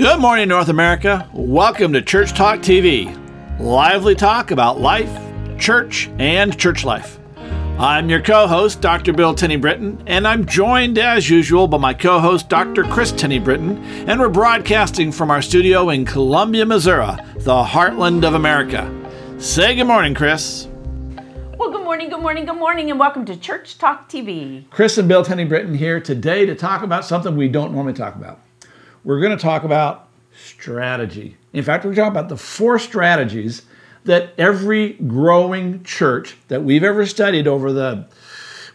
[0.00, 1.28] Good morning, North America.
[1.34, 3.14] Welcome to Church Talk TV,
[3.60, 5.14] lively talk about life,
[5.58, 7.18] church, and church life.
[7.78, 9.12] I'm your co host, Dr.
[9.12, 12.84] Bill Tenney Britton, and I'm joined as usual by my co host, Dr.
[12.84, 13.76] Kris Tenney Britton,
[14.08, 18.90] and we're broadcasting from our studio in Columbia, Missouri, the heartland of America.
[19.36, 20.66] Say good morning, Kris.
[21.58, 24.64] Well, good morning, good morning, good morning, and welcome to Church Talk TV.
[24.70, 28.14] Kris and Bill Tenney Britton here today to talk about something we don't normally talk
[28.14, 28.40] about.
[29.04, 31.36] We're going to talk about strategy.
[31.52, 33.62] In fact, we're talking about the four strategies
[34.04, 38.06] that every growing church that we've ever studied over the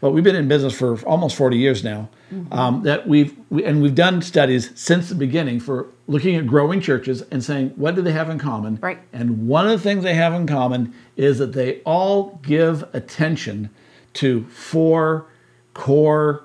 [0.02, 2.10] well, we've been in business for almost 40 years now.
[2.32, 2.54] Mm-hmm.
[2.54, 6.82] Um, that we've we, and we've done studies since the beginning for looking at growing
[6.82, 8.78] churches and saying what do they have in common.
[8.82, 9.00] Right.
[9.14, 13.70] And one of the things they have in common is that they all give attention
[14.16, 15.28] to four
[15.74, 16.45] core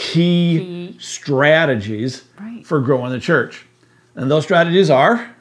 [0.00, 0.96] key, key.
[0.98, 2.66] strategies right.
[2.66, 3.66] for growing the church.
[4.14, 5.34] And those strategies are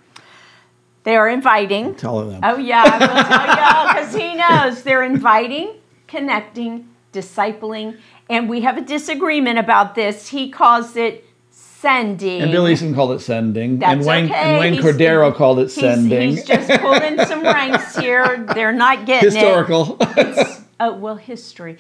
[1.03, 1.95] they are inviting.
[1.95, 2.41] Tell them.
[2.43, 5.75] Oh yeah, I will tell y'all because he knows they're inviting,
[6.07, 7.97] connecting, discipling,
[8.29, 10.27] and we have a disagreement about this.
[10.27, 12.41] He calls it sending.
[12.41, 13.79] And Bill Easum called it sending.
[13.79, 14.35] That's and Wayne, okay.
[14.35, 16.31] and Wayne Cordeiro called it sending.
[16.31, 18.45] He's, he's just pulling some ranks here.
[18.53, 19.97] They're not getting Historical.
[19.99, 20.07] it.
[20.09, 20.66] Historical.
[20.81, 21.77] oh well, history.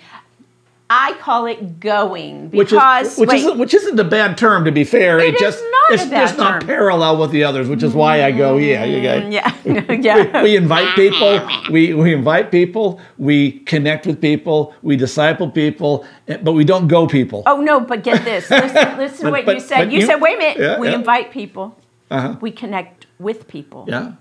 [0.91, 4.71] I call it going because which, is, which isn't which isn't a bad term to
[4.71, 5.19] be fair.
[5.19, 6.43] It, it just it's just term.
[6.43, 8.85] not parallel with the others, which is why I go yeah.
[8.87, 9.53] Mm, yeah
[9.93, 10.41] yeah.
[10.41, 11.47] We, we, invite people.
[11.69, 12.99] We we invite people.
[13.19, 14.73] We connect with people.
[14.81, 17.43] We disciple people, eh, but we don't go people.
[17.45, 17.79] Oh no!
[17.79, 18.49] But get this.
[18.49, 19.91] Listen, listen to what but, you said.
[19.91, 20.57] You, you, said wait a minute.
[20.57, 20.95] Yeah, we yeah.
[20.95, 21.77] invite people.
[22.09, 22.37] Uh-huh.
[22.41, 23.85] We connect with people.
[23.87, 24.13] Yeah.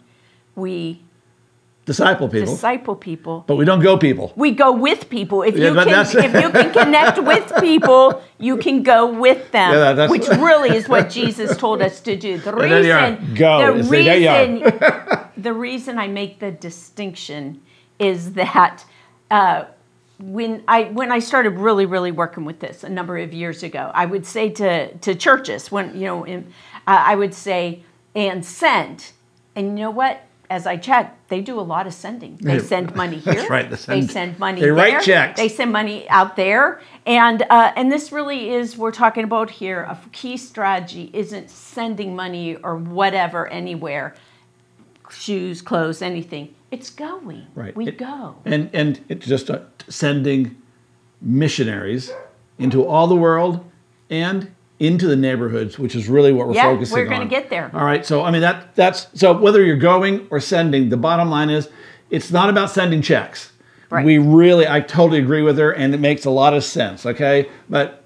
[0.54, 1.00] We
[1.88, 2.54] disciple people.
[2.54, 3.44] Disciple people.
[3.46, 4.32] But we don't go people.
[4.36, 5.42] We go with people.
[5.42, 9.72] If yeah, you can, if you can connect with people, you can go with them.
[9.72, 12.38] Yeah, which really is what Jesus told us to do.
[12.38, 13.78] The reason, go.
[13.78, 17.62] The reason, the reason I make the distinction
[17.98, 18.84] is that.
[19.30, 19.64] Uh,
[20.20, 23.92] when I when I started really really working with this a number of years ago,
[23.94, 26.52] I would say to to churches when you know in,
[26.88, 27.84] uh, I would say
[28.16, 29.12] and send,
[29.54, 32.36] and you know what as I checked, they do a lot of sending.
[32.40, 33.34] They send money here.
[33.34, 33.68] That's right.
[33.68, 34.60] They send, they send money.
[34.60, 34.74] They there.
[34.74, 35.38] write checks.
[35.38, 39.82] They send money out there, and uh, and this really is we're talking about here.
[39.82, 44.14] A key strategy isn't sending money or whatever anywhere,
[45.10, 46.54] shoes, clothes, anything.
[46.70, 47.46] It's going.
[47.54, 47.74] Right.
[47.76, 48.36] We it, go.
[48.44, 50.60] And and it's just uh, sending
[51.20, 52.12] missionaries
[52.58, 53.64] into all the world
[54.10, 54.50] and
[54.80, 57.04] into the neighborhoods, which is really what we're yeah, focusing on.
[57.04, 57.70] we're going to get there.
[57.74, 58.04] All right.
[58.06, 61.68] So I mean that that's so whether you're going or sending, the bottom line is
[62.10, 63.52] it's not about sending checks.
[63.90, 64.04] Right.
[64.04, 67.06] We really, I totally agree with her, and it makes a lot of sense.
[67.06, 68.04] Okay, but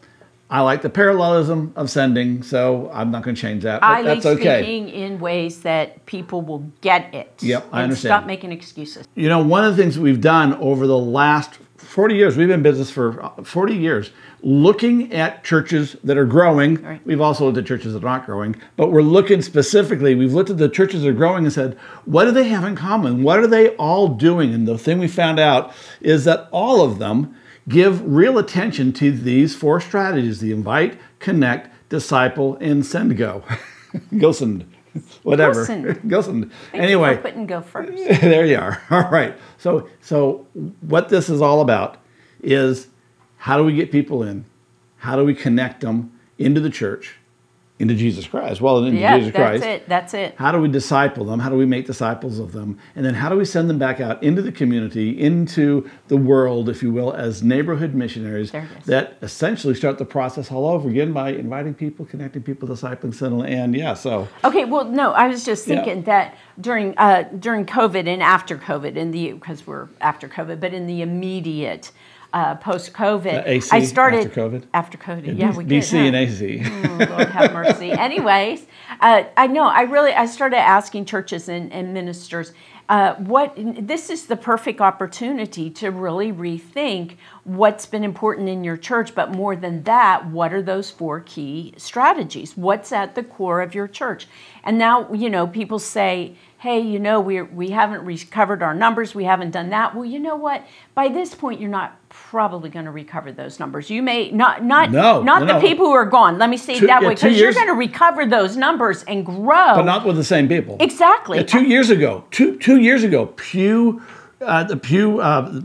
[0.49, 3.81] I like the parallelism of sending, so I'm not going to change that.
[3.81, 4.62] But I that's like okay.
[4.62, 7.33] speaking in ways that people will get it.
[7.41, 8.10] Yep, I understand.
[8.10, 9.09] Stop making excuses.
[9.16, 11.59] You know, one of the things we've done over the last
[11.92, 16.25] 40 years, we've been in business for uh, 40 years, looking at churches that are
[16.25, 16.82] growing.
[16.82, 17.06] Right.
[17.06, 20.48] We've also looked at churches that are not growing, but we're looking specifically, we've looked
[20.48, 21.75] at the churches that are growing and said,
[22.06, 23.22] what do they have in common?
[23.22, 24.54] What are they all doing?
[24.54, 27.36] And the thing we found out is that all of them
[27.69, 33.44] give real attention to these four strategies the invite, connect, disciple, and send go.
[34.19, 34.72] go send.
[35.22, 35.64] Whatever.
[35.64, 36.50] Send.
[36.75, 37.16] Anyway.
[37.16, 37.92] putting go first.
[38.20, 38.82] there you are.
[38.91, 39.36] All right.
[39.58, 40.47] So so
[40.80, 41.98] what this is all about
[42.42, 42.88] is
[43.38, 44.44] how do we get people in?
[44.98, 47.16] How do we connect them into the church,
[47.82, 48.60] into Jesus Christ?
[48.60, 49.62] Well, into yeah, Jesus Christ.
[49.62, 49.88] That's it.
[49.88, 50.34] That's it.
[50.37, 51.41] How do we disciple them?
[51.41, 52.78] How do we make disciples of them?
[52.94, 56.69] And then how do we send them back out into the community, into the world,
[56.69, 58.53] if you will, as neighborhood missionaries
[58.87, 63.44] that essentially start the process all over again by inviting people, connecting people, discipling, sending,
[63.44, 63.94] and yeah.
[63.94, 64.65] So okay.
[64.65, 66.04] Well, no, I was just thinking yeah.
[66.04, 70.72] that during uh, during COVID and after COVID, in the because we're after COVID, but
[70.72, 71.91] in the immediate
[72.33, 73.47] uh, post COVID.
[73.73, 74.65] I started after COVID.
[74.73, 76.63] After COVID, yeah, we BC did, and AC.
[76.65, 77.91] oh, Lord have mercy.
[77.93, 78.67] Anyways,
[79.01, 82.53] uh, I know I really I started asking churches and, and ministers.
[82.89, 88.77] Uh, what this is the perfect opportunity to really rethink what's been important in your
[88.77, 92.57] church, but more than that, what are those four key strategies?
[92.57, 94.27] What's at the core of your church?
[94.65, 99.16] And now, you know, people say, hey, you know, we we haven't recovered our numbers,
[99.16, 99.97] we haven't done that.
[99.97, 100.64] Well, you know what?
[100.94, 103.91] By this point, you're not probably going to recover those numbers.
[103.91, 106.38] You may not not no, not no, the people who are gone.
[106.38, 109.03] Let me say two, it that yeah, way because you're going to recover those numbers
[109.04, 110.76] and grow, but not with the same people.
[110.78, 111.38] Exactly.
[111.38, 114.00] Yeah, two years ago, two two years ago, Pew,
[114.41, 115.60] uh, the Pew uh,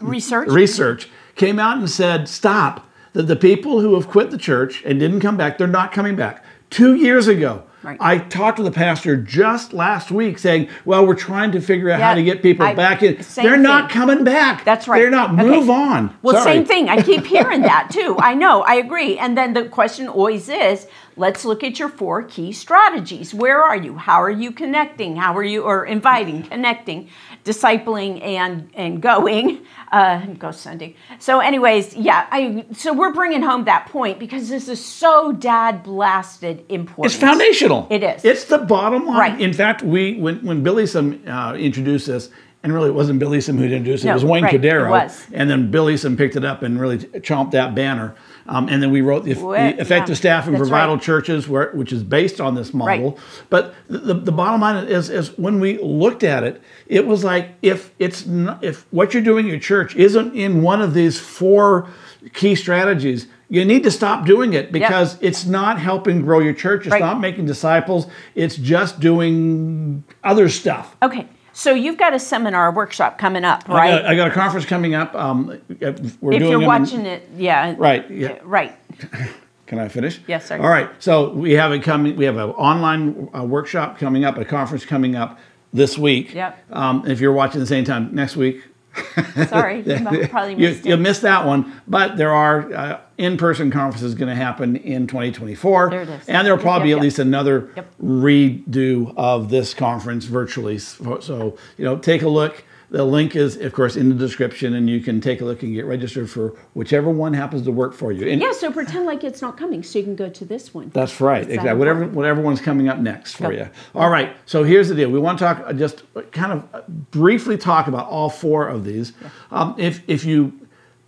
[0.00, 2.86] research research came out and said, stop.
[3.12, 6.14] That the people who have quit the church and didn't come back, they're not coming
[6.14, 6.44] back.
[6.70, 7.96] Two years ago, Right.
[7.98, 12.00] I talked to the pastor just last week saying, well, we're trying to figure out
[12.00, 13.24] how to get people I- back in.
[13.36, 14.64] They're not coming back.
[14.64, 14.98] That's right.
[14.98, 15.32] They're not.
[15.32, 15.44] Okay.
[15.44, 16.14] Move on.
[16.22, 16.56] Well, Sorry.
[16.56, 16.88] same thing.
[16.90, 18.16] I keep hearing that too.
[18.18, 18.62] I know.
[18.62, 19.18] I agree.
[19.18, 20.86] And then the question always is,
[21.16, 23.34] let's look at your four key strategies.
[23.34, 23.96] Where are you?
[23.96, 25.16] How are you connecting?
[25.16, 27.08] How are you or inviting, connecting,
[27.44, 30.94] discipling, and and going, uh, go sending.
[31.18, 32.26] So, anyways, yeah.
[32.30, 37.12] I so we're bringing home that point because this is so dad blasted important.
[37.12, 37.86] It's foundational.
[37.90, 38.24] It is.
[38.24, 39.18] It's the bottom line.
[39.18, 39.40] Right.
[39.40, 42.30] In fact, we when when Bill Easum uh, introduced this,
[42.62, 44.08] and really it wasn't Bill Easum who introduced it.
[44.08, 44.90] No, it was Wayne right, Cordeiro.
[44.90, 45.26] was.
[45.32, 48.14] And then Bill Easum picked it up and really chomped that banner.
[48.46, 51.02] Um, and then we wrote the, the effective yeah, staffing for vital right.
[51.02, 53.12] churches, where, which is based on this model.
[53.12, 53.20] Right.
[53.48, 57.50] But the, the, bottom line is, is when we looked at it, it was like
[57.62, 61.18] if it's not, if what you're doing at your church isn't in one of these
[61.18, 61.88] four
[62.34, 66.86] key strategies, you need to stop doing it because it's not helping grow your church.
[66.86, 68.06] It's not making disciples.
[68.34, 70.96] It's just doing other stuff.
[71.02, 71.26] Okay.
[71.52, 73.90] So you've got a seminar workshop coming up, I, right?
[73.90, 75.14] got, I got a conference coming up.
[75.14, 77.74] Um, we're if doing you're them in- watching it, yeah.
[77.76, 78.38] Right, yeah.
[78.42, 78.76] Right.
[79.66, 80.20] Can I finish?
[80.26, 80.58] Yes, sir.
[80.58, 80.90] All right.
[80.98, 82.16] So we have it coming.
[82.16, 85.38] We have an online uh, workshop coming up, a conference coming up
[85.72, 86.34] this week.
[86.34, 86.58] Yep.
[86.72, 88.64] Um, if you're watching the same time next week,
[89.48, 91.80] Sorry, you probably missed you missed that one.
[91.86, 96.28] But there are uh, in-person conferences going to happen in 2024, There it is.
[96.28, 97.02] and there will probably Yep, be at yep.
[97.02, 97.94] least another Yep.
[98.02, 100.78] redo of this conference virtually.
[100.78, 102.64] So, so, you know, take a look.
[102.90, 105.72] The link is, of course, in the description, and you can take a look and
[105.72, 108.28] get registered for whichever one happens to work for you.
[108.28, 110.90] And Yeah, so pretend like it's not coming, so you can go to this one.
[110.92, 111.46] that's right.
[111.46, 111.78] that Exactly.
[111.78, 113.50] Whatever whatever one's coming up next for Go.
[113.50, 113.70] you.
[113.94, 114.36] All right.
[114.44, 115.08] So here's the deal.
[115.10, 116.02] We want to talk uh, just
[116.32, 119.12] kind of briefly talk about all four of these.
[119.52, 120.59] Um, if if you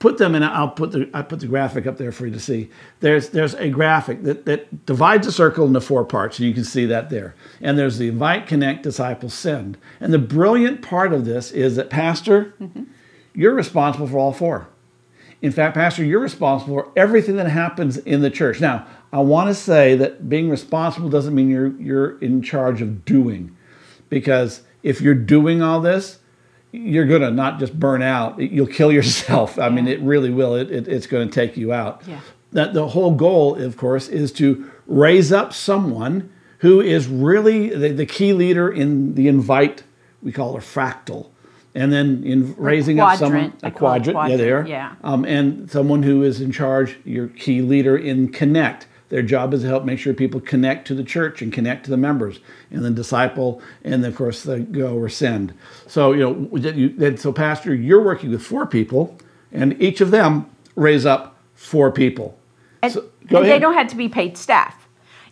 [0.02, 2.40] put them in, I'll put the I put the graphic up there for you to
[2.40, 2.68] see.
[2.98, 6.64] There's there's a graphic that that divides a circle into four parts, and you can
[6.64, 7.36] see that there.
[7.60, 9.78] And there's the invite, connect, disciple, send.
[10.00, 12.82] And the brilliant part of this is that pastor, Mm-hmm.
[13.32, 14.66] you're responsible for all four.
[15.40, 18.60] In fact, Pastor, you're responsible for everything that happens in the church.
[18.60, 23.04] Now, I want to say that being responsible doesn't mean you're you're in charge of
[23.04, 23.56] doing,
[24.08, 26.18] because if you're doing all this,
[26.72, 29.58] you're gonna not just burn out; you'll kill yourself.
[29.58, 30.54] I mean, it really will.
[30.54, 32.02] It, it it's going to take you out.
[32.06, 32.20] Yeah.
[32.52, 37.88] That the whole goal, of course, is to raise up someone who is really the,
[37.92, 39.84] the key leader in the invite.
[40.22, 41.28] We call her fractal.
[41.74, 43.62] And then in raising up someone, quadrant.
[43.62, 44.94] A it quadrant, yeah, there, yeah.
[45.02, 48.86] um, and someone who is in charge, your key leader in connect.
[49.12, 51.90] Their job is to help make sure people connect to the church and connect to
[51.90, 55.52] the members, and then disciple, and then of course the go or send.
[55.86, 56.48] So you
[56.98, 59.18] know, so pastor, you're working with four people,
[59.52, 62.38] and each of them raise up four people.
[62.82, 64.81] And, So- and they don't have to be paid staff.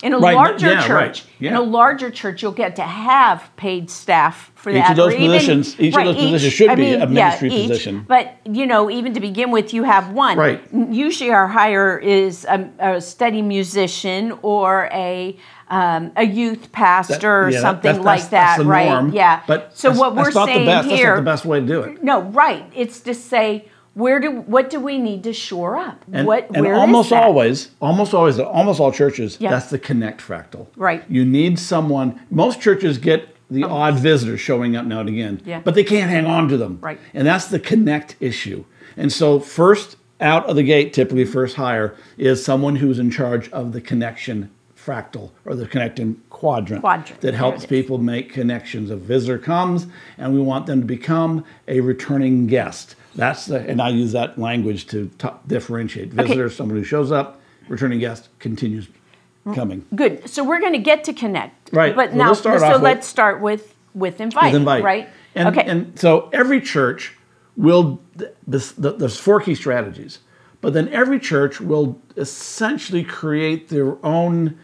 [0.02, 1.50] In a Right, larger yeah, right, church, yeah.
[1.50, 4.90] in a larger church, you'll get to have paid staff for Each that.
[4.92, 8.04] of those even- positions- each of those positions should be a ministry each, position.
[8.08, 10.38] But you know, even to begin with, you have one.
[10.38, 10.62] Right.
[10.72, 15.36] Usually, our hire is a, a steady musician or a
[15.68, 18.88] um, a youth pastor or Yeah, that- something that's- like that's- that, that's the right?
[18.88, 19.40] norm, Yeah.
[19.46, 22.02] But so what we're saying here, That's not the best way to do it.
[22.02, 22.64] no, right?
[22.74, 26.04] It's to say where do what do we need to shore up?
[26.12, 29.50] And, what and almost always, almost always, almost all churches, Yeah.
[29.50, 30.66] that's the connect fractal.
[30.76, 31.02] Right.
[31.08, 32.20] You need someone.
[32.30, 35.60] Most churches get the um, odd visitor showing up now and again, Yeah.
[35.64, 36.78] but they can't hang on to them.
[36.80, 37.00] Right.
[37.14, 38.64] And that's the connect issue.
[38.96, 43.50] And so first out of the gate, typically first hire is someone who's in charge
[43.50, 48.90] of the connection fractal or the connecting quadrant, Quadrant, that helps people make connections.
[48.90, 52.94] A visitor comes and we want them to become a returning guest.
[53.14, 56.12] That's the, and I use that language to t- differentiate.
[56.12, 59.54] Visitor, someone who shows up, returning guest continues mm-hmm.
[59.54, 59.86] coming.
[59.94, 60.28] Good.
[60.28, 61.72] So we're going to get to connect.
[61.72, 61.94] Right.
[61.94, 64.52] But Well, now, let's so with- let's start with with invite.
[64.52, 64.84] With invite.
[64.84, 65.08] Right.
[65.34, 65.66] And, okay.
[65.68, 67.16] And so every church
[67.56, 68.00] will,
[68.46, 70.20] this, the, there's four key strategies,
[70.60, 74.58] but then every church will essentially create their own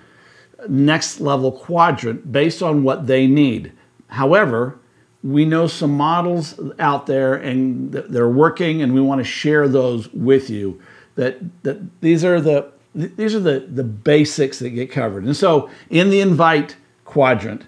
[0.68, 3.72] next level quadrant based on what they need.
[4.08, 4.78] However,
[5.32, 9.66] we know some models out there and th- they're working and we want to share
[9.68, 10.80] those with you
[11.16, 15.24] that, that these are the th- these are the, the basics that get covered.
[15.24, 17.64] And so in the invite quadrant,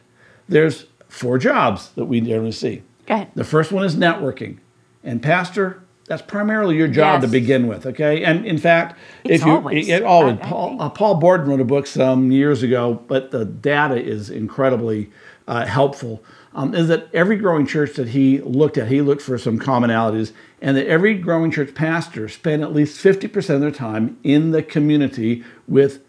[0.49, 2.83] there's four jobs that we generally see.
[3.07, 3.31] Go ahead.
[3.35, 4.59] The first one is networking.
[5.05, 8.25] And pastor, that's primarily your job to begin with, okay?
[8.25, 11.47] And in fact, It's if you always, it always I- I Paul, uh, Paul Borden
[11.49, 15.11] wrote a book some years ago, but the data is incredibly
[15.47, 16.23] uh, helpful.
[16.59, 20.33] Um, is that every growing church that he looked at, he looked for some commonalities,
[20.61, 24.61] and that every growing church pastor spent at least 50% of their time in the
[24.61, 26.01] community with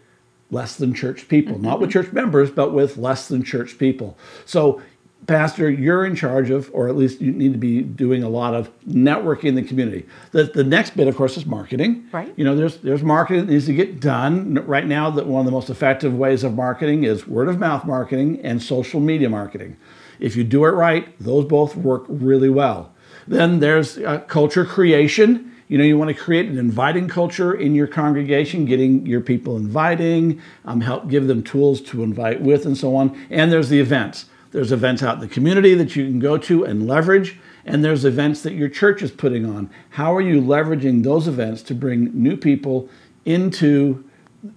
[0.50, 4.18] less than church people, not with church members, but with less than church people.
[4.44, 4.82] So,
[5.28, 8.52] Pastor, you're in charge of, or at least you need to be doing a lot
[8.52, 10.04] of networking in the community.
[10.32, 12.08] The, the next bit, of course, is marketing.
[12.10, 12.32] Right.
[12.36, 14.54] You know, there's there's marketing that needs to get done.
[14.66, 17.84] Right now, that one of the most effective ways of marketing is word of mouth
[17.84, 19.76] marketing and social media marketing.
[20.20, 22.92] If you do it right, those both work really well.
[23.26, 27.76] Then there's uh, culture creation you know you want to create an inviting culture in
[27.76, 32.76] your congregation getting your people inviting um, help give them tools to invite with and
[32.76, 36.18] so on and there's the events there's events out in the community that you can
[36.18, 40.20] go to and leverage and there's events that your church is putting on how are
[40.20, 42.88] you leveraging those events to bring new people
[43.24, 44.04] into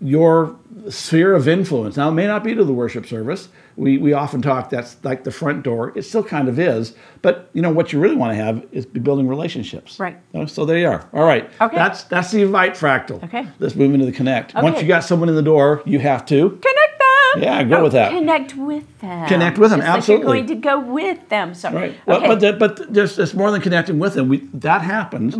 [0.01, 0.55] your
[0.89, 1.97] sphere of influence.
[1.97, 3.49] Now, it may not be to the worship service.
[3.75, 5.91] We, we often talk that's like the front door.
[5.95, 6.93] It still kind of is.
[7.21, 9.99] But, you know, what you really want to have is be building relationships.
[9.99, 10.17] Right.
[10.47, 11.07] So there you are.
[11.13, 11.49] All right.
[11.61, 11.75] Okay.
[11.75, 13.23] That's that's the invite fractal.
[13.23, 13.47] Okay.
[13.59, 14.53] Let's move into the connect.
[14.55, 16.92] Once you got someone in the door, you have to Connect
[17.33, 17.43] them.
[17.43, 18.11] Yeah, go with that.
[18.11, 19.27] Connect with them.
[19.27, 20.25] Connect with them, Just like absolutely.
[20.25, 21.53] you're going to go with them.
[21.53, 21.95] So, right.
[22.05, 24.29] Well, but the, but there's it's more than connecting with them.
[24.29, 25.35] We that happens.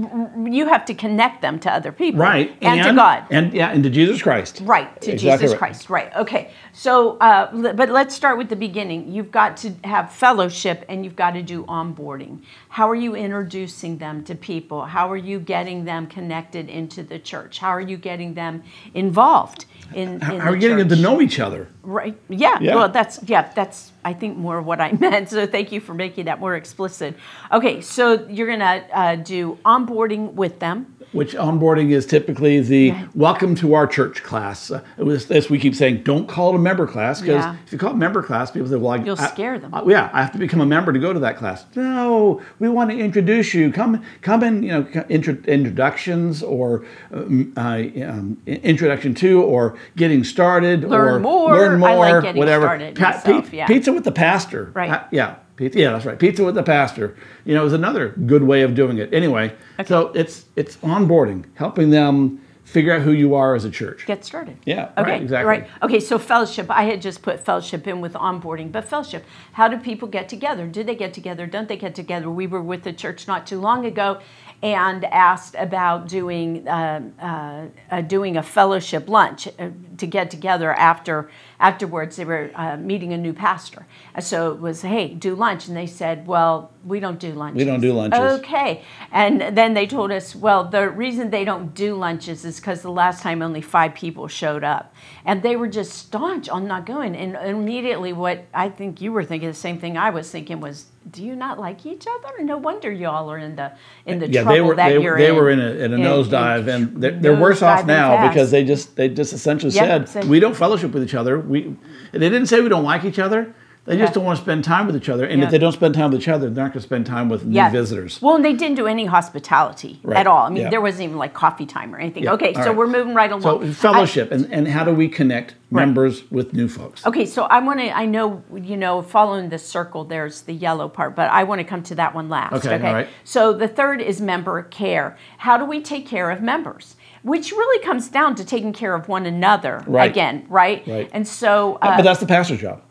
[0.54, 2.20] you have to connect them to other people.
[2.20, 2.56] Right.
[2.62, 3.26] And, to God.
[3.30, 4.62] And yeah, and to Jesus Christ.
[4.64, 5.60] Right, to Exactly Jesus right.
[5.60, 5.90] Christ.
[5.90, 6.16] Right.
[6.16, 6.52] Okay.
[6.74, 9.12] So, uh, but let's start with the beginning.
[9.12, 12.44] You've got to have fellowship and you've got to do onboarding.
[12.70, 14.86] How are you introducing them to people?
[14.86, 17.60] How are you getting them connected into the church?
[17.60, 20.96] How are you getting them involved in, How in are the we getting them to
[20.96, 21.68] know each other?
[21.84, 22.18] Right.
[22.30, 22.60] Yeah.
[22.60, 22.76] Yeah.
[22.76, 23.52] Well, that's yeah.
[23.54, 25.30] That's I think more what I meant.
[25.30, 27.16] So thank you for making that more explicit.
[27.52, 27.82] Okay.
[27.82, 30.93] So you're gonna uh, do onboarding with them.
[31.14, 34.72] Which onboarding is typically the welcome to our church class.
[34.72, 37.56] Uh, it was, as we keep saying, don't call it a member class because Yeah.
[37.66, 39.70] if you call it member class, people say, "Well, I, You'll I- scare them.
[39.74, 42.68] I- yeah, I have to become a member to go to that class." No, we
[42.68, 43.72] want to introduce you.
[43.72, 44.64] Come, come in.
[44.64, 51.20] You know, intro, introductions or um, uh, um, introduction to or getting started Learn or
[51.20, 51.54] more.
[51.56, 52.66] learn I like getting whatever.
[52.66, 53.68] started myself, yeah.
[53.68, 54.72] Pizza with the pastor.
[54.74, 54.90] Right.
[54.90, 55.36] Pa- yeah.
[55.56, 56.18] Pizza, yeah, that's right.
[56.18, 57.16] Pizza with the pastor.
[57.46, 59.14] You know, is another good way of doing it.
[59.14, 59.54] Anyway,
[59.86, 64.06] so it's it's onboarding, helping them figure out who you are as a church.
[64.08, 64.58] Get started.
[64.66, 65.12] Yeah, Okay.
[65.12, 65.48] right, exactly.
[65.48, 65.68] Right.
[65.84, 66.00] Okay.
[66.00, 66.72] So fellowship.
[66.72, 69.26] I had just put fellowship in with onboarding, but fellowship.
[69.52, 70.66] How do people get together?
[70.68, 71.46] Do they get together?
[71.46, 72.32] Don't they get together?
[72.32, 74.22] We were with the church not too long ago,
[74.64, 80.72] and asked about doing uh, uh, uh, doing a fellowship lunch uh, to get together
[80.74, 81.30] after
[81.64, 82.18] afterwards.
[82.18, 85.76] They were uh, meeting a new pastor, and so it was hey do lunch, and
[85.76, 87.58] they said well we don't do lunches.
[87.58, 88.20] We don't do lunches.
[88.40, 88.84] Okay.
[89.12, 92.92] And then they told us, well, the reason they don't do lunches is because the
[92.92, 94.94] last time only five people showed up.
[95.24, 97.16] And they were just staunch on not going.
[97.16, 100.88] And immediately, what I think you were thinking, the same thing I was thinking was,
[101.10, 102.44] do you not like each other?
[102.44, 103.72] No wonder y'all are in the
[104.06, 105.22] in the Yeah, trouble they were that they, you're in.
[105.24, 105.36] they in.
[105.36, 108.30] were in a, in a nosedive, and they're, they're worse off now fast.
[108.30, 111.40] because they just they just essentially Yep, said said- we don't fellowship with each other.
[111.54, 111.76] We
[112.12, 113.54] they didn't say we don't like each other.
[113.86, 114.14] They just Yeah.
[114.16, 115.46] don't want to spend time with each other, and Yeah.
[115.46, 117.44] if they don't spend time with each other, they're not going to spend time with
[117.46, 117.70] new Yeah.
[117.70, 118.18] visitors.
[118.22, 120.18] Well, and they didn't do any hospitality Right.
[120.20, 120.46] at all.
[120.48, 122.26] I mean, there wasn't even like coffee time or anything.
[122.30, 122.78] Okay, All so right.
[122.78, 123.42] we're moving right along.
[123.42, 127.06] So I- fellowship, and, and how do we connect members with new folks?
[127.06, 127.90] Okay, so I want to.
[127.96, 130.06] I know you know following the circle.
[130.06, 132.54] There's the yellow part, but I want to come to that one last.
[132.66, 133.08] Okay, all right.
[133.26, 135.18] So the third is member care.
[135.40, 136.96] How do we take care of members?
[137.24, 140.10] Which really comes down to taking care of one another Right.
[140.12, 140.84] again, right?
[140.86, 141.10] Right.
[141.14, 142.82] And so, uh, but that's the pastor's job.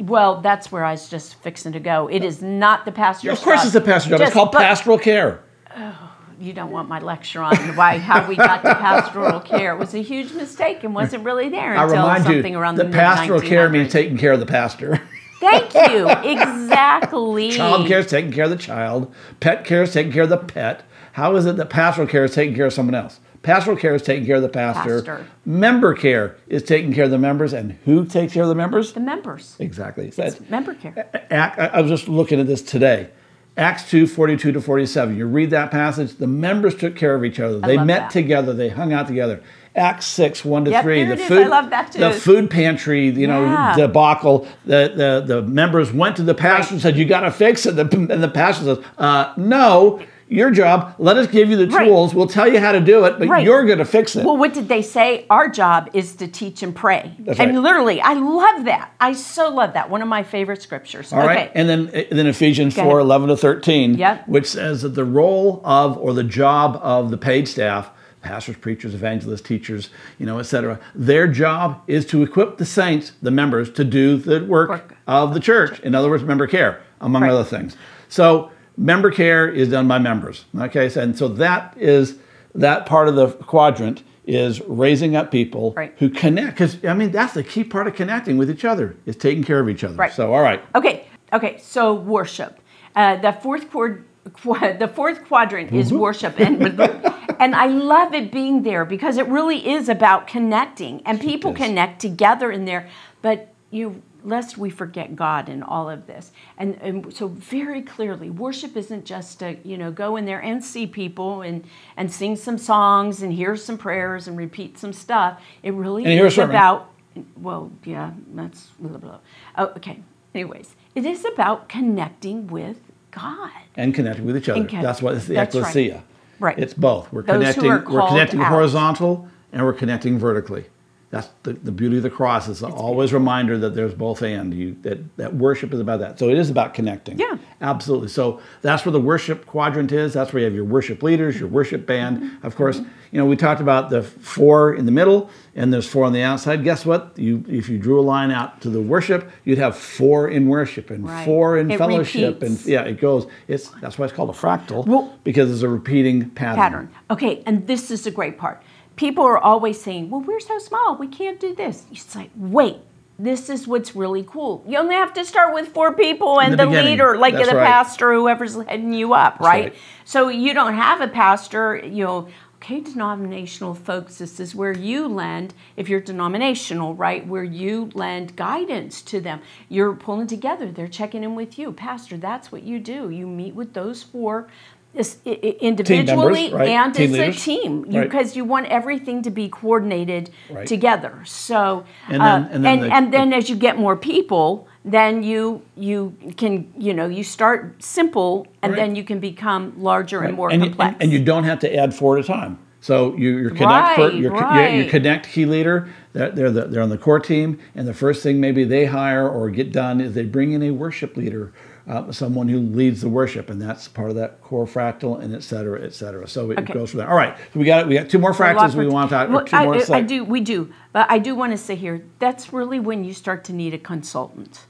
[0.00, 2.08] Well, that's where I was just fixing to go.
[2.08, 3.38] It is not the pastor's job.
[3.38, 3.64] Of course, job.
[3.66, 4.20] it's the pastor's job.
[4.20, 5.40] It's called but- pastoral care.
[5.74, 9.72] Oh, you don't want my lecture on why how we got to pastoral care.
[9.74, 12.92] It was a huge mistake and wasn't really there until something you around that the
[12.92, 13.92] pastoral care means mid-1900s.
[13.92, 15.00] taking care of the pastor.
[15.40, 16.08] Thank you.
[16.24, 17.50] Exactly.
[17.52, 19.14] Child care is taking care of the child.
[19.40, 20.82] Pet care is taking care of the pet.
[21.12, 23.20] How is it that pastoral care is taking care of someone else?
[23.42, 24.96] Pastoral care is taking care of the pastor.
[25.02, 25.26] Pastor.
[25.46, 27.52] Member care is taking care of the members.
[27.52, 28.92] And who takes care of the members?
[28.92, 29.56] The members.
[29.58, 30.10] Exactly.
[30.10, 31.08] That's- Member care.
[31.30, 33.08] I I was just looking at this today.
[33.56, 35.16] Acts 2, 42 to 47.
[35.16, 37.58] You read that passage, the members took care of each other.
[37.58, 38.10] They love met that.
[38.10, 39.40] together, they hung out together.
[39.74, 41.04] Acts 6, 1 to Yep, 3.
[41.04, 41.98] there the food I love that too.
[41.98, 43.74] the food pantry, you know, Yeah.
[43.76, 44.46] debacle.
[44.64, 44.92] The,
[45.26, 47.74] the the members went to the pastor and said, You gotta fix it.
[47.74, 51.86] The, and the pastor says, uh, no, your job, let us give you the Right.
[51.86, 52.14] tools.
[52.14, 53.44] We'll tell you how to do it, but Right.
[53.44, 54.24] you're gonna fix it.
[54.24, 55.24] Well, what did they say?
[55.30, 57.12] Our job is to teach and pray.
[57.20, 57.62] That's and right.
[57.62, 58.90] literally, I love that.
[59.00, 59.90] I so love that.
[59.90, 61.12] One of my favorite scriptures.
[61.12, 61.28] All okay.
[61.28, 63.06] right, And then, eh, then Ephesians Go 4 ahead.
[63.06, 64.28] 11 to 13, Yep.
[64.28, 68.94] which says that the role of or the job of the paid staff, pastors, preachers,
[68.94, 73.70] evangelists, teachers, you know, et cetera, their job is to equip the saints, the members,
[73.70, 74.96] to do the work, Work.
[75.06, 75.78] of the church.
[75.80, 77.30] In other words, member care, among Right.
[77.30, 77.76] other things.
[78.08, 80.44] So, member care is done by members.
[80.58, 82.16] Okay, so, and so that is
[82.54, 85.94] that part of the quadrant is raising up people Right.
[85.98, 86.50] who connect.
[86.56, 89.60] Because I mean, that's the key part of connecting with each other is taking care
[89.60, 89.94] of each other.
[89.96, 90.12] Right.
[90.12, 90.62] So, all right.
[90.74, 91.58] Okay, okay.
[91.62, 92.58] So worship.
[92.96, 95.98] Uh, the fourth chord, qua- the fourth quadrant is Mm-hmm.
[95.98, 96.62] worship, and
[97.40, 102.00] and I love it being there because it really is about connecting, and people connect
[102.00, 102.88] together in there.
[103.22, 108.30] But you, lest we forget God in all of this, and and so very clearly,
[108.30, 111.64] worship isn't just to you know go in there and see people and
[111.96, 115.40] and sing some songs and hear some prayers and repeat some stuff.
[115.62, 116.90] It really And is about
[117.36, 119.18] well, yeah, that's blah, blah.
[119.56, 120.00] Oh, okay.
[120.34, 122.78] Anyways, it is about connecting with
[123.10, 123.50] God.
[123.76, 124.64] and connecting with each other.
[124.64, 125.66] Con- that's what it's the that's right.
[125.66, 126.04] ecclesia.
[126.38, 126.58] Right.
[126.58, 127.12] It's both.
[127.12, 127.64] We're Those connecting.
[127.92, 128.48] We're connecting out.
[128.48, 130.66] horizontal and we're connecting vertically.
[131.10, 132.48] That's the, the beauty of the cross.
[132.48, 136.18] Is always a reminder that there's both and you that that worship is about that.
[136.18, 137.18] So it is about connecting.
[137.18, 137.38] Yeah.
[137.62, 138.08] absolutely.
[138.08, 140.12] So that's where the worship quadrant is.
[140.12, 142.18] That's where you have your worship leaders, your worship band.
[142.22, 142.46] Mm-hmm.
[142.46, 142.78] Of course,
[143.10, 146.20] you know we talked about the four in the middle and there's four on the
[146.22, 146.62] outside.
[146.62, 147.12] Guess what?
[147.16, 150.90] You if you drew a line out to the worship, you'd have four in worship
[150.90, 151.24] and Right.
[151.24, 152.64] four in It fellowship repeats.
[152.64, 153.26] and yeah, it goes.
[153.46, 156.56] It's that's why it's called a fractal Well- because it's a repeating pattern.
[156.56, 156.88] Pattern.
[157.10, 158.62] Okay, and this is a great part.
[158.98, 161.86] People are always saying, well, we're so small, we can't do this.
[161.90, 162.76] It's like, wait.
[163.20, 164.64] This is what's really cool.
[164.64, 167.56] You only have to start with four people and the the, leader, like That's the
[167.56, 167.66] right.
[167.66, 169.72] pastor, whoever's heading you up, right?
[169.72, 169.74] right.
[170.04, 172.28] So you don't have a pastor, you know,
[172.58, 178.36] okay, denominational folks, this is where you lend, if you're denominational, right, where you lend
[178.36, 179.40] guidance to them.
[179.68, 181.72] You're pulling together, they're checking in with you.
[181.72, 183.10] Pastor, that's what you do.
[183.10, 184.48] You meet with those four
[184.94, 186.68] is- i- i- individually right?
[186.68, 187.36] and Team as leaders.
[187.36, 188.02] a team Right.
[188.04, 190.66] because you want everything to be coordinated Right.
[190.66, 191.12] together.
[191.24, 194.66] So And uh, then- and then and, the- and then as you get more people,
[194.84, 198.80] then you you can you know you start simple and Right.
[198.80, 200.94] then you can become larger and more and, you- complex.
[200.94, 202.58] and, and you don't have to add four at a time.
[202.80, 204.88] So you, your connect, per- Right, your, your- your right.
[204.88, 208.38] connect key leader, they're, they're, the, they're on the core team, and the first thing
[208.40, 211.52] maybe they hire or get done is they bring in a worship leader,
[211.88, 215.42] uh, someone who leads the worship, and that's part of that core fractal, and et
[215.42, 216.28] cetera, et cetera.
[216.28, 216.72] So it Okay.
[216.74, 217.10] goes from there.
[217.10, 219.26] All right, so we got we got two more fractals we want to.
[219.30, 220.22] Well, two I, more I- I do.
[220.24, 223.52] We do, but I do want to say here that's really when you start to
[223.54, 224.66] need a consultant,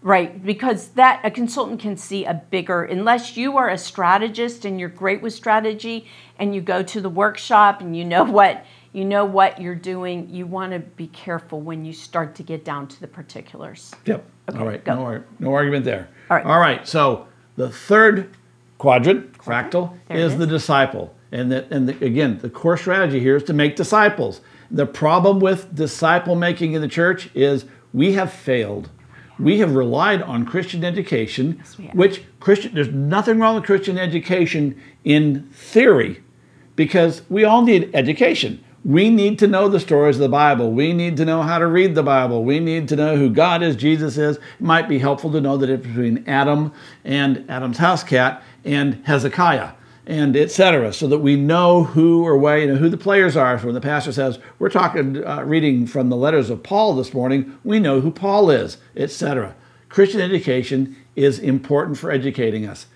[0.00, 0.42] right?
[0.44, 2.82] Because that a consultant can see a bigger.
[2.82, 6.06] Unless you are a strategist and you're great with strategy,
[6.38, 8.64] and you go to the workshop and you know what
[8.94, 12.64] you know what you're doing, you want to be careful when you start to get
[12.64, 13.92] down to the particulars.
[14.06, 14.24] Yep.
[14.56, 14.82] All right.
[14.84, 14.94] go.
[14.94, 16.08] No, no argument there.
[16.30, 16.46] All right.
[16.46, 16.86] All right.
[16.86, 17.26] So
[17.56, 18.30] the third
[18.78, 20.38] quadrant, fractal, is is.
[20.38, 21.12] the disciple.
[21.32, 24.40] And, the, and the, again, the core strategy here is to make disciples.
[24.70, 28.90] The problem with disciple making in the church is we have failed.
[29.40, 31.94] We have relied on Christian education, have.
[31.94, 36.22] which Christian, there's nothing wrong with Christian education in theory
[36.76, 38.63] because we all need education.
[38.84, 40.70] We need to know the stories of the Bible.
[40.70, 42.44] We need to know how to read the Bible.
[42.44, 44.36] We need to know who God is, Jesus is.
[44.36, 46.70] It might be helpful to know the difference between Adam
[47.02, 49.70] and Adam's house cat and Hezekiah
[50.06, 50.92] and etc.
[50.92, 53.58] so that we know who or where, you know, who the players are.
[53.58, 57.14] So when the pastor says, we're talking, uh, reading from the letters of Paul this
[57.14, 59.54] morning, we know who Paul is, etc.
[59.88, 62.86] Christian education is important for educating us.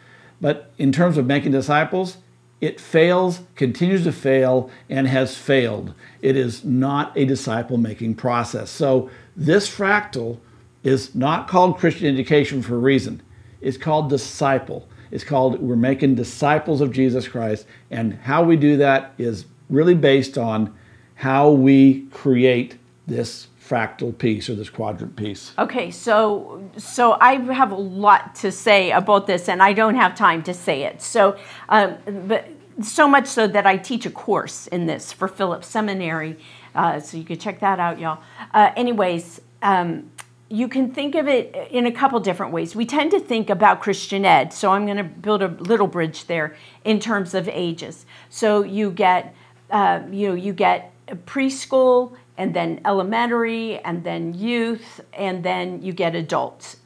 [0.40, 2.18] But in terms of making disciples,
[2.60, 5.94] it fails, continues to fail, and has failed.
[6.20, 8.70] It is not a disciple making process.
[8.70, 10.38] So, this fractal
[10.82, 13.22] is not called Christian education for a reason.
[13.60, 14.88] It's called disciple.
[15.10, 17.66] It's called we're making disciples of Jesus Christ.
[17.90, 20.74] And how we do that is really based on
[21.14, 25.52] how we create this fractal piece or this quadrant piece.
[25.58, 30.14] Okay, so so I have a lot to say about this, and I don't have
[30.14, 31.02] time to say it.
[31.02, 31.36] So,
[31.68, 32.48] um, but
[32.82, 36.38] so much so that I teach a course in this for Phillips Seminary.
[36.74, 38.22] Uh, so you could check that out, y'all.
[38.54, 39.40] Uh, anyways.
[39.62, 40.10] Um,
[40.50, 42.74] you can think of it in a couple different ways.
[42.74, 46.24] We tend to think about Christian ed, so I'm going to build a little bridge
[46.24, 48.06] there in terms of ages.
[48.30, 49.34] So you get,
[49.70, 50.94] uh, you know, you get
[51.26, 56.76] preschool, and then elementary, and then youth, and then you get adults.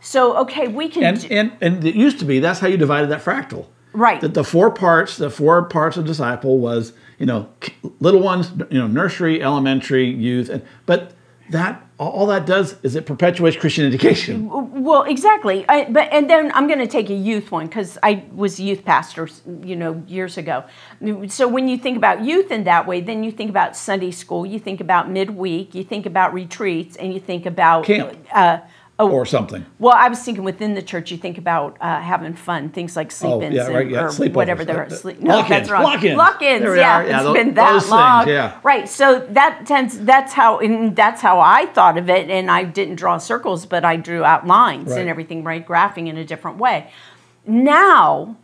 [0.00, 1.04] So okay, we can.
[1.04, 3.66] And, do- and, and it used to be that's how you divided that fractal.
[3.92, 4.20] Right.
[4.20, 7.48] That the four parts, the four parts of disciple was, you know,
[8.00, 11.12] little ones, you know, nursery, elementary, youth, and but
[11.50, 14.48] that all that does is it perpetuates Christian education.
[14.82, 15.64] Well, exactly.
[15.68, 18.64] I, but and then I'm going to take a youth one because I was a
[18.64, 19.28] youth pastor,
[19.62, 20.64] you know, years ago.
[21.28, 24.44] So when you think about youth in that way, then you think about Sunday school,
[24.44, 28.18] you think about midweek, you think about retreats, and you think about Camp.
[28.32, 28.58] Uh,
[28.98, 29.66] or something.
[29.80, 33.10] Well, I was thinking within the church, you think about uh, having fun, things like
[33.10, 34.34] sleep-ins Oh, yeah, right, yeah, or sleepovers.
[34.34, 35.20] whatever they're sleep.
[35.20, 35.82] No, lock-ins, that's wrong.
[35.82, 36.16] lock-ins.
[36.16, 38.28] Lock-ins, There yeah, yeah, it's tho- been that things, long.
[38.28, 38.60] yeah.
[38.62, 38.88] Right.
[38.88, 39.98] So that tends.
[39.98, 40.58] That's how.
[40.60, 42.30] And that's how I thought of it.
[42.30, 45.00] And I didn't draw circles, but I drew out lines Right.
[45.00, 45.42] and everything.
[45.42, 46.90] Right, graphing in a different way.
[47.46, 48.36] Now,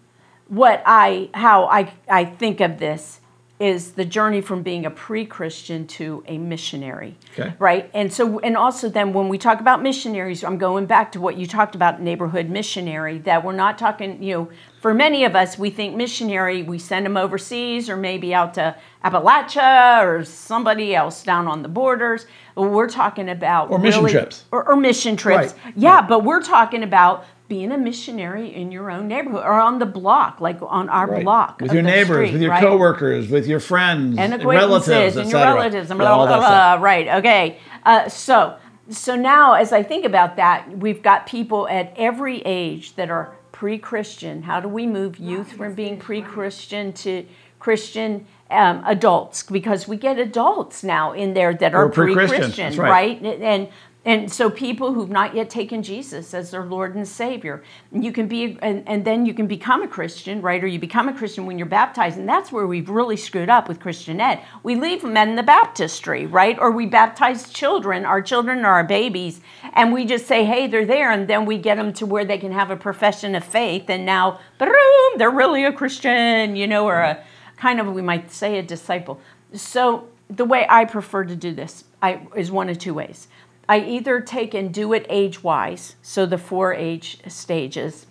[0.49, 3.21] what I how I I think of this
[3.61, 7.15] is the journey from being a pre-Christian to a missionary.
[7.39, 7.53] Okay.
[7.59, 7.91] Right?
[7.93, 11.37] And so and also then when we talk about missionaries, I'm going back to what
[11.37, 14.49] you talked about neighborhood missionary that we're not talking, you know,
[14.81, 18.75] for many of us we think missionary we send them overseas or maybe out to
[19.05, 22.25] Appalachia or somebody else down on the borders.
[22.57, 24.45] We're talking about Or mission really- trips.
[24.51, 25.53] Or, or mission trips.
[25.65, 25.75] Right.
[25.77, 29.85] Yeah, but we're talking about being a missionary in your own neighborhood or on the
[29.85, 31.25] block, like on our Right.
[31.25, 31.61] block.
[31.61, 32.63] with your neighbors, street, with your right?
[32.63, 36.79] coworkers, with your friends, and acquaintances relatives, and your relatives and blah all blah blah.
[36.81, 37.09] Right.
[37.19, 37.59] Okay.
[37.85, 38.55] Uh, so
[38.89, 43.35] so now as I think about that, we've got people at every age that are
[43.53, 44.45] pre-Christian.
[44.45, 47.27] How do we move youth from being pre-Christian to
[47.59, 48.27] Christian?
[48.53, 53.23] Um, adults, because we get adults now in there that are pre-Christian, pre-Christian, right.
[53.23, 53.41] right?
[53.41, 53.69] And
[54.03, 58.29] and so people who've not yet taken Jesus as their Lord and Savior, you can
[58.29, 60.65] be, and, and then you can become a Christian, right?
[60.65, 63.69] Or you become a Christian when you're baptized, and that's where we've really screwed up
[63.69, 64.41] with Christian Ed.
[64.63, 66.59] We leave men in the baptistry, right?
[66.59, 69.43] Or we baptize children, our children are our babies,
[69.75, 72.39] and we just say, hey, they're there, and then we get them to where they
[72.39, 76.87] can have a profession of faith, and now, boom, they're really a Christian, you know,
[76.87, 77.23] or a
[77.59, 79.21] kind of we might say a disciple.
[79.53, 83.29] So the way I prefer to do this I, is one of two ways.
[83.71, 88.07] I either take and do it age wise, so the four age stages,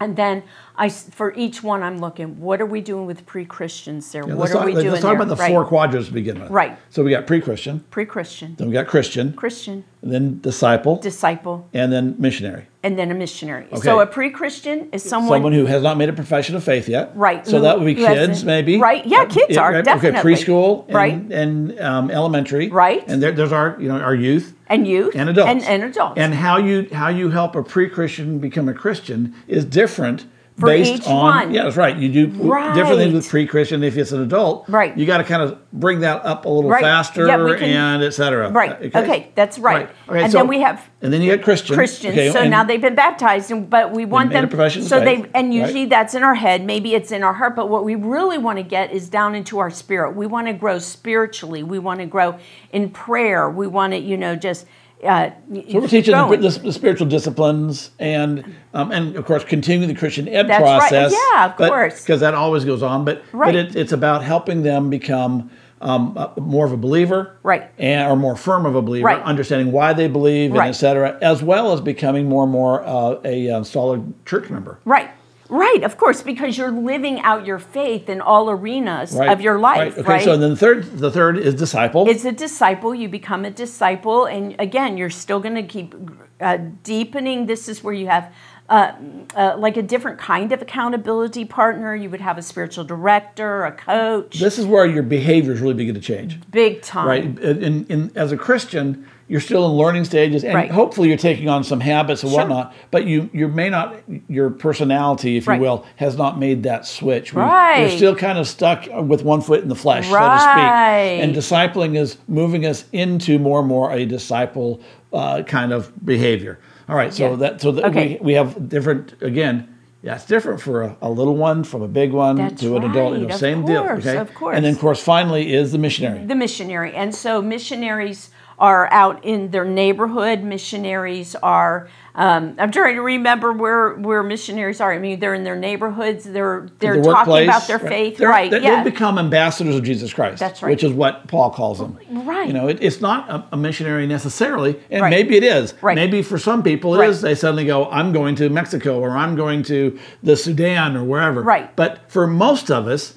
[0.00, 0.44] and then
[0.78, 2.40] I for each one I'm looking.
[2.40, 4.26] What are we doing with pre Christians there?
[4.26, 5.16] Yeah, what are talk, we let's doing talk there?
[5.16, 5.50] about the right.
[5.50, 6.50] four quadrants to begin with.
[6.50, 6.78] Right.
[6.90, 11.92] So we got pre-Christian, pre Christian, then we got Christian, Christian, then disciple, disciple, and
[11.92, 12.68] then missionary.
[12.84, 13.66] and then a missionary.
[13.72, 13.80] Okay.
[13.80, 16.88] So a pre Christian is someone, Someone who has not made a profession of faith
[16.88, 17.10] yet.
[17.16, 18.78] Right, So that would be kids, maybe.
[18.78, 20.20] Right, yeah, kids are, right, definitely.
[20.20, 21.14] Okay, preschool, and, Right.
[21.32, 22.68] and um, elementary.
[22.68, 23.02] Right.
[23.08, 25.50] And there, there's our, you know, our youth and youth and adults.
[25.50, 26.18] and, and adults.
[26.18, 30.26] And how you how you help a pre-Christian become a Christian is different
[30.58, 31.54] For based on one.
[31.54, 31.96] yeah, that's right.
[31.96, 34.68] You do different things with pre-Christian if it's an adult.
[34.68, 34.96] Right.
[34.98, 36.82] You got to kind of bring that up a little Right.
[36.82, 38.50] faster Yeah, can- and et cetera.
[38.50, 38.94] right.
[38.94, 39.28] Okay.
[39.36, 39.88] that's right.
[40.08, 41.76] Okay, and so- then we have And then you get Christian.
[41.76, 42.14] Christians.
[42.14, 44.50] Okay, so now they've been baptized, and, but we want them.
[44.82, 45.90] so they and usually right?
[45.90, 46.64] that's in our head.
[46.64, 47.54] Maybe it's in our heart.
[47.54, 50.16] But what we really want to get is down into our spirit.
[50.16, 51.62] We want to grow spiritually.
[51.62, 52.36] We want to grow
[52.72, 53.48] in prayer.
[53.48, 54.66] We want to, you know, just.
[55.04, 55.30] Uh,
[55.70, 59.98] So we're teaching the, the, the spiritual disciplines and um, and of course continuing the
[59.98, 60.78] Christian ed That's right.
[60.80, 61.12] process.
[61.34, 62.00] Yeah, of course.
[62.02, 63.04] because that always goes on.
[63.04, 63.48] But Right.
[63.48, 67.70] but it, it's about helping them become um, uh, more of a believer, Right.
[67.78, 69.22] and or more firm of a believer, Right.
[69.22, 70.66] understanding why they believe Right.
[70.66, 74.50] and et cetera, as well as becoming more and more uh, a uh, solid church
[74.50, 74.80] member.
[74.84, 75.10] Right.
[75.48, 79.30] Right, of course, because you're living out your faith in all arenas Right.
[79.30, 80.08] of your life, Okay.
[80.08, 80.22] right?
[80.24, 82.08] So then the third the third is disciple.
[82.08, 82.94] It's a disciple.
[82.94, 85.94] You become a disciple, and again, you're still going to keep
[86.40, 87.46] uh, deepening.
[87.46, 88.30] This is where you have
[88.68, 88.92] uh,
[89.34, 91.94] uh, like a different kind of accountability partner.
[91.96, 95.94] You would have a spiritual director, a coach, this is where your behaviors really begin
[95.94, 96.38] to change.
[96.50, 97.06] big time.
[97.08, 97.24] right?
[97.38, 100.70] In, in, as a Christian, you're still in learning stages, and Right.
[100.70, 102.40] hopefully you're taking on some habits and Sure.
[102.40, 102.72] whatnot.
[102.90, 103.96] But you you may not
[104.28, 105.56] your personality, if Right.
[105.56, 107.34] you will, has not made that switch.
[107.34, 107.80] We- Right.
[107.80, 111.22] You're still kind of stuck with one foot in the flesh, so to speak.
[111.22, 114.80] And discipling is moving us into more and more a disciple
[115.12, 116.58] uh, kind of behavior.
[116.88, 117.36] All right, so Yeah.
[117.36, 118.18] that so that Okay.
[118.20, 119.68] we, we have different again.
[120.02, 122.84] Yeah, it's different for a, a little one from a big one That's to an
[122.84, 123.14] adult.
[123.18, 123.82] You know, of same deal.
[123.84, 124.54] Okay, of course.
[124.56, 126.24] And then, of course, finally is the missionary.
[126.24, 126.92] the missionary.
[126.94, 130.42] And so missionaries are out in their neighborhood.
[130.42, 131.88] Missionaries are.
[132.14, 134.92] Um, I'm trying to remember where where missionaries are.
[134.92, 136.24] I mean, they're in their neighborhoods.
[136.24, 138.50] They're they're the talking about their faith, They're- right?
[138.50, 138.82] They, yeah.
[138.82, 140.40] They've become ambassadors of Jesus Christ.
[140.40, 140.70] That's right.
[140.70, 141.96] Which is what Paul calls them.
[142.10, 142.48] Right.
[142.48, 145.10] You know, it, it's not a, a missionary necessarily, and Right.
[145.10, 145.74] maybe it is.
[145.80, 145.94] Right.
[145.94, 147.10] Maybe for some people it Right.
[147.10, 147.20] is.
[147.22, 151.42] They suddenly go, "I'm going to Mexico," or "I'm going to the Sudan," or wherever.
[151.42, 151.74] Right.
[151.76, 153.14] But for most of us,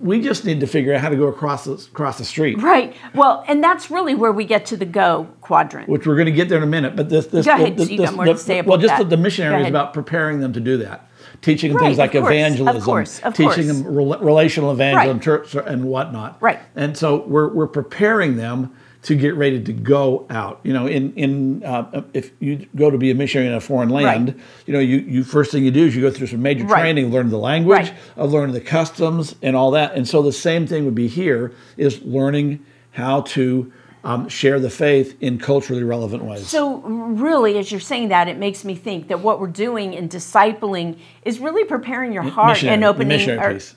[0.00, 2.60] we just need to figure out how to go across the, across the street.
[2.62, 2.96] Right.
[3.14, 5.90] Well, and that's really where we get to the go quadrant.
[5.90, 7.84] Which we're going to get there in a minute, but this, this, Go ahead, the,
[7.84, 9.10] so you this- got more the- to say well, about just that.
[9.10, 11.10] the, the missionary is about preparing them to do that,
[11.42, 13.66] teaching them Right, things like of course, of evangelism, course, of teaching course.
[13.66, 15.22] them rela- relational evangelism, Right.
[15.22, 16.40] church and whatnot.
[16.40, 16.60] Right.
[16.74, 20.60] And so we're we're preparing them to get ready to go out.
[20.64, 23.90] You know, in in uh, if you go to be a missionary in a foreign
[23.90, 24.38] land, Right.
[24.66, 26.80] you know, you you first thing you do is you go through some major Right.
[26.80, 27.94] training, learn the language, Right.
[28.16, 29.94] of learning the customs and all that.
[29.94, 32.60] And so the same thing would be here is learning
[32.92, 33.70] how to
[34.04, 36.46] um, share the faith in culturally relevant ways.
[36.46, 40.10] So, really, as you're saying that, it makes me think that what we're doing in
[40.10, 43.08] discipling is really preparing your heart missionary, and opening.
[43.08, 43.74] missionary our- piece.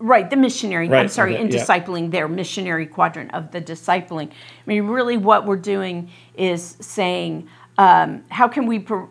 [0.00, 0.88] Right, the missionary.
[0.92, 1.58] I'm sorry, okay, in yeah.
[1.58, 4.28] discipling, their missionary quadrant of the discipling.
[4.30, 4.34] I
[4.66, 9.06] mean, really, what we're doing is saying, um, how can we pre-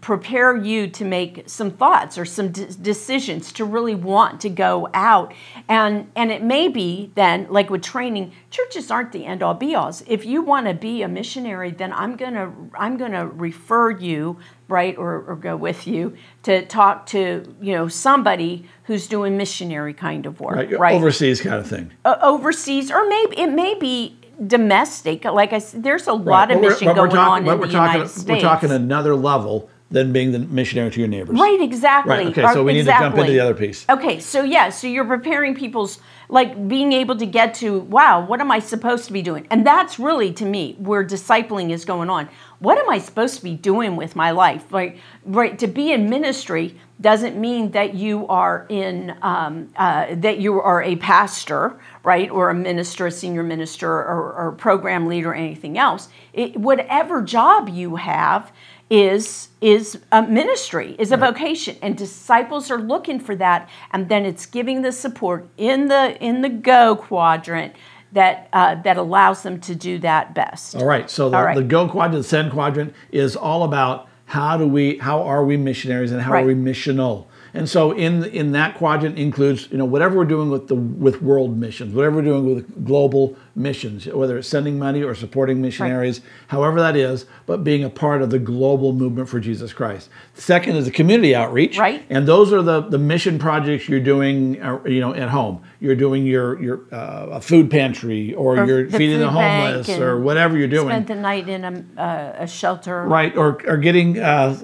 [0.00, 4.88] prepare you to make some thoughts or some de- decisions to really want to go
[4.94, 5.34] out?
[5.68, 9.74] And and it may be then, like with training, churches aren't the end all be
[9.74, 10.04] alls.
[10.06, 14.96] If you want to be a missionary, then I'm gonna I'm gonna refer you right
[14.96, 20.26] or, or go with you to talk to you know somebody who's doing missionary kind
[20.26, 21.92] of work Right, right, overseas kind of thing.
[22.04, 26.56] Uh, overseas or maybe it may be domestic like i said there's a lot Right,
[26.56, 29.14] of mission going talking- on but in we're the talking, united states We're talking another
[29.14, 31.38] level than being the missionary to your neighbors.
[31.38, 33.86] right exactly Right, okay, so we need to jump into the other piece.
[33.88, 38.40] Okay, so yeah, so you're preparing people's like being able to get to wow, what
[38.40, 39.46] am I supposed to be doing?
[39.50, 42.28] And that's really to me where discipling is going on.
[42.58, 44.72] What am I supposed to be doing with my life?
[44.72, 50.38] Like, right, to be in ministry doesn't mean that you are in um, uh, that
[50.38, 55.32] you are a pastor, right, or a minister, a senior minister, or, or program leader,
[55.32, 56.08] or anything else.
[56.32, 58.52] It, whatever job you have
[58.92, 64.26] is is a ministry is a vocation and disciples are looking for that and then
[64.26, 67.74] it's giving the support in the in the go quadrant
[68.12, 71.08] that uh, that allows them to do that best All right.
[71.08, 71.56] So the, right.
[71.56, 75.56] the go quadrant, the send quadrant is all about how do we, how are we
[75.56, 76.44] missionaries and how Right.
[76.44, 77.28] are we missional.
[77.54, 81.20] And so in in that quadrant includes you know whatever we're doing with the with
[81.20, 86.22] world missions, whatever we're doing with global missions, whether it's sending money or supporting missionaries,
[86.48, 90.08] however that is, but being a part of the global movement for Jesus Christ.
[90.34, 92.04] Second is the community outreach, Right.
[92.08, 95.62] And those are the the mission projects you're doing, uh, you know, at home.
[95.80, 99.88] You're doing your your uh, a food pantry, or, Or you're the feeding the homeless,
[99.90, 103.76] or whatever you're doing spend the night in a, uh, a shelter right or, or
[103.76, 104.56] getting uh,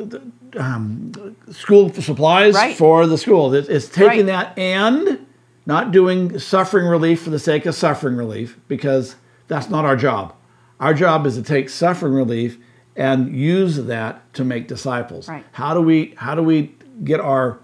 [0.57, 1.13] um,
[1.51, 2.77] school supplies Right.
[2.77, 4.55] for the school It- it's taking Right.
[4.55, 5.19] that and
[5.67, 9.17] not doing suffering relief for the sake of suffering relief because
[9.49, 10.33] that's not our job
[10.81, 12.57] our job is to take suffering relief
[12.97, 15.45] and use that to make disciples Right.
[15.53, 17.59] how do we how do we get our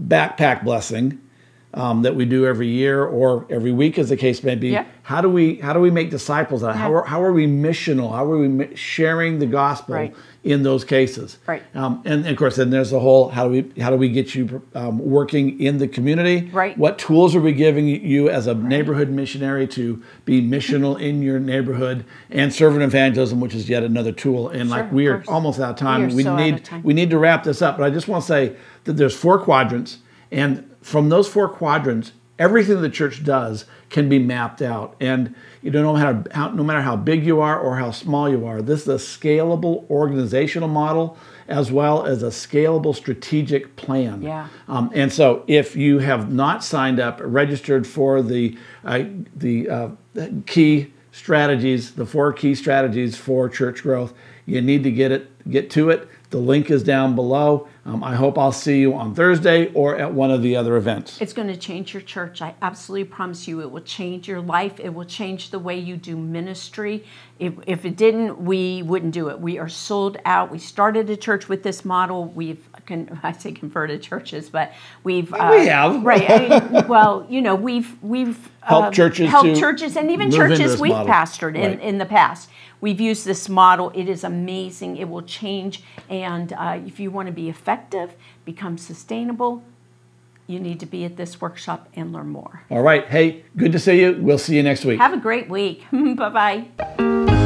[0.00, 1.18] backpack blessing
[1.74, 4.68] um, that we do every year or every week, as the case may be.
[4.70, 4.84] Yeah.
[5.04, 6.62] How do we how do we make disciples?
[6.62, 6.76] Out?
[6.76, 8.10] How are how are we missional?
[8.12, 10.14] How are we sharing the gospel Right.
[10.44, 11.38] in those cases?
[11.46, 11.62] Right.
[11.74, 14.34] Um, and of course, then there's the whole how do we how do we get
[14.34, 16.50] you um, working in the community?
[16.52, 16.76] Right.
[16.78, 21.40] What tools are we giving you as a neighborhood missionary to be missional in your
[21.40, 24.48] neighborhood and servant evangelism, which is yet another tool.
[24.50, 26.04] And Sure, like we are almost out of We time.
[26.04, 26.82] are so out need of time.
[26.84, 29.38] we need to wrap this up, but I just want to say that there's four
[29.38, 29.98] quadrants,
[30.30, 34.96] and from those four quadrants, everything the church does can be mapped out.
[35.00, 37.90] And you don't know, no matter how, no matter how big you are or how
[37.90, 41.16] small you are, this is a scalable organizational model
[41.48, 44.22] as well as a scalable strategic plan.
[44.22, 44.48] Yeah.
[44.68, 49.04] Um, and so, if you have not signed up, registered for the uh,
[49.36, 49.88] the uh,
[50.46, 54.14] key strategies, the four key strategies for church growth,
[54.46, 56.08] you need to get it, get to it.
[56.32, 57.68] The link is down below.
[57.84, 61.20] Um, I hope I'll see you on Thursday or at one of the other events.
[61.20, 62.40] It's going to change your church.
[62.40, 64.80] I absolutely promise you it will change your life.
[64.80, 67.04] It will change the way you do ministry.
[67.38, 69.40] If, if it didn't, we wouldn't do it.
[69.40, 70.50] We are sold out.
[70.50, 72.24] We started a church with this model.
[72.24, 74.72] We've, con- I say converted churches, but
[75.04, 75.34] we've.
[75.34, 76.02] uh, We have.
[76.02, 76.30] Right.
[76.30, 80.92] I- well, you know, we've, we've Helped uh, churches helped churches and even churches we've
[80.92, 81.12] model.
[81.12, 81.80] pastored in, Right.
[81.82, 82.48] in the past.
[82.82, 83.92] We've used this model.
[83.94, 84.96] It is amazing.
[84.96, 85.84] It will change.
[86.10, 88.14] And uh, if you want to be effective,
[88.44, 89.62] become sustainable,
[90.48, 92.64] you need to be at this workshop and learn more.
[92.70, 93.06] All right.
[93.06, 94.18] Hey, good to see you.
[94.20, 94.98] We'll see you next week.
[94.98, 95.84] Have a great week.
[95.92, 97.38] bye bye.